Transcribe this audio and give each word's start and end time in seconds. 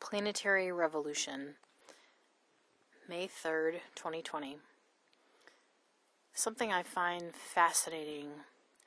Planetary 0.00 0.72
Revolution, 0.72 1.54
May 3.06 3.28
3rd, 3.28 3.74
2020. 3.94 4.56
Something 6.32 6.72
I 6.72 6.82
find 6.82 7.34
fascinating 7.34 8.28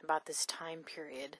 about 0.04 0.26
this 0.26 0.46
time 0.46 0.79
period 0.79 1.38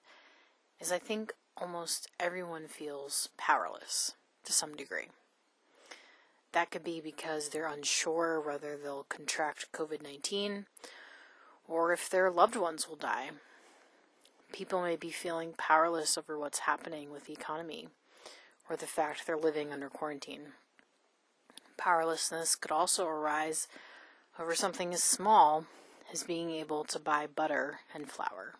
is 0.80 0.92
I 0.92 0.98
think 0.98 1.34
almost 1.56 2.08
everyone 2.20 2.68
feels 2.68 3.28
powerless 3.36 4.14
to 4.44 4.52
some 4.52 4.76
degree. 4.76 5.08
That 6.52 6.70
could 6.70 6.84
be 6.84 7.00
because 7.00 7.48
they're 7.48 7.66
unsure 7.66 8.40
whether 8.40 8.76
they'll 8.76 9.06
contract 9.08 9.72
COVID 9.72 10.02
19 10.02 10.66
or 11.68 11.92
if 11.92 12.08
their 12.08 12.30
loved 12.30 12.56
ones 12.56 12.88
will 12.88 12.96
die. 12.96 13.30
People 14.52 14.82
may 14.82 14.96
be 14.96 15.10
feeling 15.10 15.52
powerless 15.58 16.16
over 16.16 16.38
what's 16.38 16.60
happening 16.60 17.10
with 17.10 17.26
the 17.26 17.32
economy 17.32 17.88
or 18.68 18.76
the 18.76 18.86
fact 18.86 19.26
they're 19.26 19.36
living 19.36 19.72
under 19.72 19.88
quarantine. 19.88 20.52
Powerlessness 21.76 22.54
could 22.54 22.70
also 22.70 23.06
arise 23.06 23.68
over 24.38 24.54
something 24.54 24.92
as 24.94 25.02
small 25.02 25.66
as 26.12 26.22
being 26.22 26.50
able 26.50 26.84
to 26.84 26.98
buy 26.98 27.26
butter 27.26 27.80
and 27.94 28.10
flour. 28.10 28.54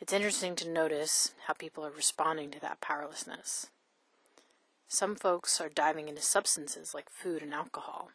It's 0.00 0.12
interesting 0.12 0.54
to 0.56 0.68
notice 0.68 1.32
how 1.46 1.54
people 1.54 1.84
are 1.84 1.90
responding 1.90 2.50
to 2.50 2.60
that 2.60 2.80
powerlessness. 2.80 3.68
Some 4.88 5.16
folks 5.16 5.60
are 5.60 5.68
diving 5.68 6.08
into 6.08 6.22
substances 6.22 6.94
like 6.94 7.10
food 7.10 7.42
and 7.42 7.54
alcohol. 7.54 8.10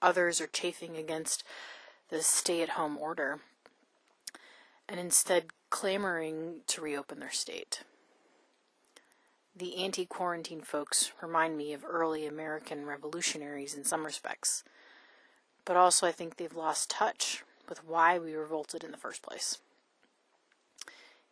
Others 0.00 0.40
are 0.40 0.46
chafing 0.46 0.96
against 0.96 1.44
the 2.08 2.22
stay 2.22 2.62
at 2.62 2.70
home 2.70 2.96
order 2.98 3.40
and 4.88 5.00
instead 5.00 5.46
clamoring 5.70 6.60
to 6.68 6.80
reopen 6.80 7.18
their 7.18 7.30
state. 7.30 7.82
The 9.58 9.82
anti 9.82 10.04
quarantine 10.04 10.60
folks 10.60 11.12
remind 11.22 11.56
me 11.56 11.72
of 11.72 11.82
early 11.82 12.26
American 12.26 12.84
revolutionaries 12.84 13.74
in 13.74 13.84
some 13.84 14.04
respects, 14.04 14.62
but 15.64 15.78
also 15.78 16.06
I 16.06 16.12
think 16.12 16.36
they've 16.36 16.54
lost 16.54 16.90
touch 16.90 17.42
with 17.66 17.82
why 17.82 18.18
we 18.18 18.34
revolted 18.34 18.84
in 18.84 18.90
the 18.90 18.98
first 18.98 19.22
place. 19.22 19.56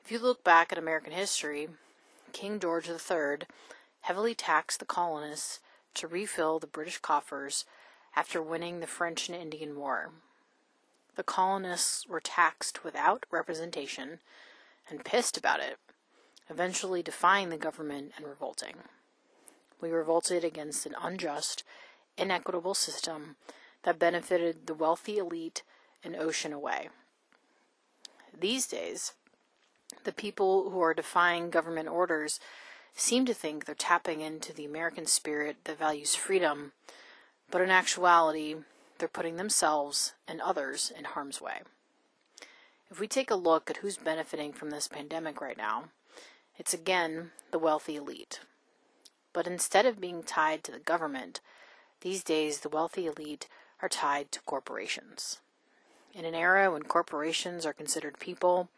If 0.03 0.11
you 0.11 0.19
look 0.19 0.43
back 0.43 0.73
at 0.73 0.79
American 0.79 1.13
history, 1.13 1.69
King 2.33 2.59
George 2.59 2.89
III 2.89 3.47
heavily 4.01 4.35
taxed 4.35 4.81
the 4.81 4.87
colonists 4.87 5.61
to 5.93 6.09
refill 6.09 6.59
the 6.59 6.67
British 6.67 6.97
coffers 7.01 7.67
after 8.17 8.41
winning 8.41 8.81
the 8.81 8.87
French 8.87 9.29
and 9.29 9.37
Indian 9.37 9.79
War. 9.79 10.13
The 11.17 11.25
colonists 11.25 12.09
were 12.09 12.21
taxed 12.21 12.85
without 12.85 13.27
representation 13.31 14.21
and 14.89 15.05
pissed 15.05 15.37
about 15.37 15.61
it 15.61 15.79
eventually 16.49 17.03
defying 17.03 17.51
the 17.51 17.57
government 17.57 18.13
and 18.17 18.27
revolting. 18.27 18.75
We 19.81 19.91
revolted 19.91 20.45
against 20.45 20.87
an 20.87 20.95
unjust, 21.01 21.65
inequitable 22.17 22.75
system 22.75 23.37
that 23.83 23.99
benefited 23.99 24.67
the 24.67 24.75
wealthy 24.75 25.19
elite 25.19 25.63
an 26.03 26.15
ocean 26.17 26.53
away. 26.53 26.89
These 28.39 28.67
days, 28.67 29.15
the 30.05 30.13
people 30.13 30.71
who 30.71 30.81
are 30.81 30.95
defying 30.95 31.51
government 31.51 31.89
orders 31.89 32.41
seem 32.95 33.27
to 33.27 33.35
think 33.35 33.65
they're 33.65 33.75
tapping 33.75 34.21
into 34.21 34.53
the 34.53 34.65
American 34.65 35.07
spirit 35.07 35.57
that 35.65 35.79
values 35.79 36.15
freedom, 36.15 36.73
but 37.51 37.61
in 37.61 37.71
actuality, 37.71 38.57
they're 38.99 39.09
putting 39.09 39.37
themselves 39.37 40.15
and 40.29 40.41
others 40.41 40.93
in 40.97 41.05
harm's 41.05 41.41
way. 41.41 41.63
If 42.91 43.01
we 43.01 43.09
take 43.09 43.31
a 43.31 43.37
look 43.37 43.71
at 43.71 43.79
who's 43.79 43.97
benefiting 43.97 44.53
from 44.53 44.71
this 44.71 44.87
pandemic 44.89 45.41
right 45.41 45.57
now, 45.57 45.85
it's 46.57 46.75
again 46.75 47.31
the 47.51 47.59
wealthy 47.59 47.97
elite. 47.97 48.41
But 49.33 49.47
instead 49.47 49.87
of 49.87 50.01
being 50.01 50.23
tied 50.23 50.63
to 50.65 50.73
the 50.73 50.79
government, 50.79 51.41
these 52.01 52.23
days 52.23 52.61
the 52.61 52.69
wealthy 52.69 53.07
elite 53.07 53.49
are 53.83 53.89
tied 53.89 54.31
to 54.33 54.41
corporations. 54.43 55.39
In 56.13 56.25
an 56.25 56.35
era 56.35 56.71
when 56.71 56.85
corporations 56.85 57.67
are 57.67 57.73
considered 57.73 58.21
people, 58.21 58.69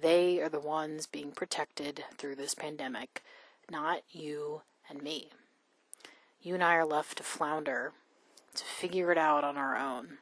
they 0.00 0.40
are 0.40 0.48
the 0.48 0.58
ones 0.58 1.06
being 1.06 1.30
protected 1.30 2.04
through 2.18 2.34
this 2.34 2.54
pandemic, 2.54 3.22
not 3.70 4.02
you 4.10 4.62
and 4.88 5.02
me. 5.02 5.28
You 6.42 6.54
and 6.54 6.64
I 6.64 6.74
are 6.74 6.84
left 6.84 7.18
to 7.18 7.22
flounder, 7.22 7.92
to 8.54 8.64
figure 8.64 9.12
it 9.12 9.18
out 9.18 9.44
on 9.44 9.56
our 9.56 9.76
own. 9.76 10.18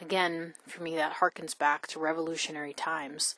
Again, 0.00 0.54
for 0.66 0.82
me, 0.82 0.96
that 0.96 1.16
harkens 1.16 1.56
back 1.56 1.86
to 1.88 2.00
revolutionary 2.00 2.72
times 2.72 3.34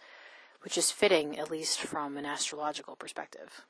which 0.65 0.79
is 0.79 0.91
fitting, 0.91 1.39
at 1.39 1.51
least 1.51 1.79
from 1.79 2.17
an 2.17 2.25
astrological 2.25 2.97
perspective. 2.97 3.67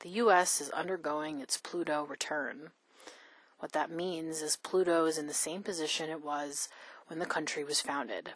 The 0.00 0.10
U.S. 0.10 0.60
is 0.60 0.68
undergoing 0.68 1.40
its 1.40 1.56
Pluto 1.56 2.04
return. 2.04 2.72
What 3.58 3.72
that 3.72 3.90
means 3.90 4.42
is 4.42 4.56
Pluto 4.56 5.06
is 5.06 5.16
in 5.16 5.28
the 5.28 5.32
same 5.32 5.62
position 5.62 6.10
it 6.10 6.22
was 6.22 6.68
when 7.06 7.20
the 7.20 7.26
country 7.26 7.64
was 7.64 7.80
founded. 7.80 8.32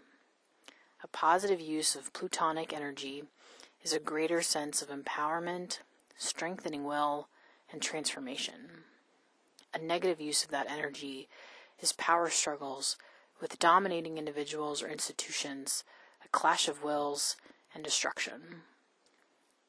A 1.04 1.08
positive 1.08 1.60
use 1.60 1.94
of 1.94 2.14
plutonic 2.14 2.72
energy 2.72 3.24
is 3.84 3.92
a 3.92 4.00
greater 4.00 4.40
sense 4.40 4.80
of 4.80 4.88
empowerment, 4.88 5.80
strengthening 6.16 6.84
will, 6.84 7.28
and 7.70 7.82
transformation. 7.82 8.84
A 9.74 9.78
negative 9.78 10.22
use 10.22 10.42
of 10.42 10.50
that 10.50 10.70
energy 10.70 11.28
is 11.80 11.92
power 11.92 12.30
struggles 12.30 12.96
with 13.42 13.58
dominating 13.58 14.16
individuals 14.16 14.82
or 14.82 14.88
institutions, 14.88 15.84
a 16.24 16.28
clash 16.28 16.66
of 16.66 16.82
wills, 16.82 17.36
and 17.78 17.84
destruction. 17.84 18.62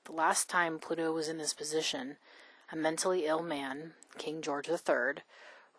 The 0.06 0.14
last 0.14 0.50
time 0.50 0.80
Pluto 0.80 1.12
was 1.12 1.30
in 1.30 1.38
this 1.38 1.54
position, 1.54 2.18
a 2.72 2.76
mentally 2.76 3.28
ill 3.28 3.44
man, 3.44 3.94
King 4.18 4.42
George 4.42 4.68
III, 4.68 5.22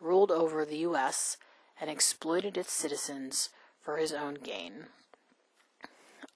ruled 0.00 0.30
over 0.30 0.64
the 0.64 0.76
U.S. 0.78 1.38
and 1.80 1.90
exploited 1.90 2.56
its 2.56 2.70
citizens 2.70 3.48
for 3.80 3.96
his 3.96 4.12
own 4.12 4.34
gain. 4.34 4.84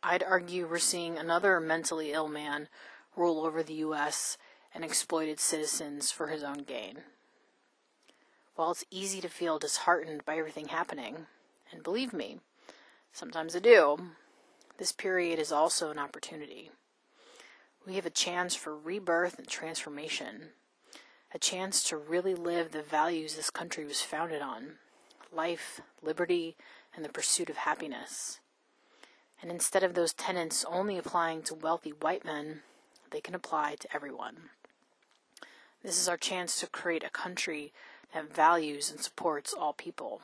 I'd 0.02 0.24
argue 0.24 0.66
we're 0.66 0.80
seeing 0.80 1.16
another 1.16 1.60
mentally 1.60 2.10
ill 2.10 2.26
man 2.26 2.66
rule 3.14 3.46
over 3.46 3.62
the 3.62 3.74
U.S. 3.74 4.36
and 4.74 4.84
exploit 4.84 5.28
its 5.28 5.44
citizens 5.44 6.10
for 6.10 6.26
his 6.26 6.42
own 6.42 6.64
gain. 6.64 7.02
While 8.56 8.72
it's 8.72 8.84
easy 8.90 9.20
to 9.20 9.28
feel 9.28 9.60
disheartened 9.60 10.24
by 10.24 10.38
everything 10.38 10.66
happening, 10.66 11.26
and 11.70 11.84
believe 11.84 12.12
me, 12.12 12.40
sometimes 13.12 13.54
I 13.54 13.60
do, 13.60 14.10
this 14.78 14.92
period 14.92 15.38
is 15.38 15.52
also 15.52 15.90
an 15.90 15.98
opportunity. 15.98 16.70
We 17.86 17.94
have 17.94 18.06
a 18.06 18.10
chance 18.10 18.54
for 18.54 18.76
rebirth 18.76 19.38
and 19.38 19.46
transformation, 19.46 20.48
a 21.32 21.38
chance 21.38 21.82
to 21.84 21.96
really 21.96 22.34
live 22.34 22.72
the 22.72 22.82
values 22.82 23.34
this 23.34 23.50
country 23.50 23.84
was 23.84 24.02
founded 24.02 24.42
on 24.42 24.76
life, 25.32 25.80
liberty, 26.02 26.56
and 26.94 27.04
the 27.04 27.08
pursuit 27.08 27.50
of 27.50 27.56
happiness. 27.56 28.40
And 29.42 29.50
instead 29.50 29.82
of 29.82 29.94
those 29.94 30.12
tenets 30.12 30.64
only 30.68 30.96
applying 30.96 31.42
to 31.42 31.54
wealthy 31.54 31.90
white 31.90 32.24
men, 32.24 32.62
they 33.10 33.20
can 33.20 33.34
apply 33.34 33.76
to 33.80 33.94
everyone. 33.94 34.50
This 35.82 36.00
is 36.00 36.08
our 36.08 36.16
chance 36.16 36.58
to 36.60 36.66
create 36.66 37.04
a 37.04 37.10
country 37.10 37.72
that 38.14 38.34
values 38.34 38.90
and 38.90 39.00
supports 39.00 39.52
all 39.52 39.72
people. 39.72 40.22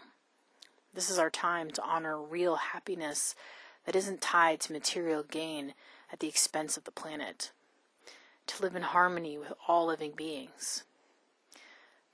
This 0.95 1.11
is 1.11 1.19
our 1.19 1.31
time 1.31 1.71
to 1.73 1.83
honor 1.83 2.21
real 2.21 2.57
happiness 2.57 3.35
that 3.87 3.97
isn't 3.97 4.21
tied 4.21 4.61
to 4.61 4.73
material 4.73 5.23
gain 5.23 5.75
at 6.13 6.21
the 6.21 6.29
expense 6.29 6.77
of 6.77 6.85
the 6.85 6.91
planet, 6.91 7.53
to 8.47 8.63
live 8.63 8.75
in 8.75 8.83
harmony 8.83 9.39
with 9.39 9.53
all 9.69 9.87
living 9.87 10.13
beings. 10.17 10.85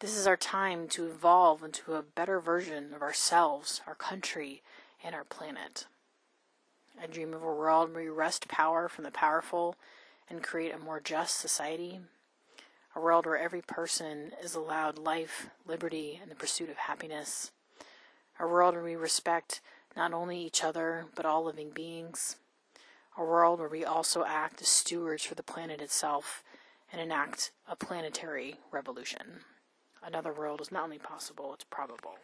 This 0.01 0.15
is 0.15 0.27
our 0.27 0.37
time 0.37 0.89
to 0.89 1.07
evolve 1.07 1.63
into 1.63 1.95
a 1.95 2.03
better 2.03 2.39
version 2.39 2.93
of 2.95 3.01
ourselves, 3.01 3.81
our 3.87 3.95
country, 3.95 4.63
and 5.03 5.15
our 5.15 5.25
planet. 5.25 5.87
I 7.03 7.07
dream 7.07 7.33
of 7.33 7.43
a 7.43 7.47
world 7.47 7.95
where 7.95 8.05
we 8.05 8.11
wrest 8.11 8.49
power 8.49 8.89
from 8.89 9.05
the 9.05 9.11
powerful 9.11 9.77
and 10.29 10.43
create 10.43 10.75
a 10.75 10.79
more 10.79 11.01
just 11.01 11.39
society. 11.39 12.01
A 12.95 13.01
world 13.01 13.27
where 13.27 13.39
every 13.39 13.63
person 13.63 14.33
is 14.43 14.55
allowed 14.55 14.99
life, 14.99 15.49
liberty, 15.67 16.19
and 16.21 16.31
the 16.31 16.35
pursuit 16.35 16.71
of 16.71 16.77
happiness. 16.77 17.53
A 18.39 18.47
world 18.47 18.75
where 18.75 18.85
we 18.85 18.97
respect 18.97 19.61
not 19.97 20.13
only 20.13 20.39
each 20.39 20.63
other, 20.63 21.07
but 21.15 21.25
all 21.25 21.45
living 21.45 21.71
beings. 21.71 22.37
A 23.17 23.25
world 23.25 23.61
where 23.61 23.69
we 23.69 23.85
also 23.85 24.25
act 24.25 24.61
as 24.61 24.69
stewards 24.69 25.25
for 25.25 25.35
the 25.35 25.43
planet 25.43 25.81
itself 25.81 26.45
and 26.93 27.01
enact 27.01 27.51
a 27.67 27.75
planetary 27.75 28.57
revolution. 28.71 29.41
Another 30.05 30.33
world 30.33 30.61
is 30.61 30.71
not 30.71 30.85
only 30.85 30.99
possible, 30.99 31.55
it's 31.55 31.65
probable. 31.65 32.17